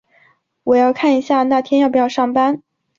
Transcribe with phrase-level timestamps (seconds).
[0.63, 2.63] 我要看一下那天要不要上班。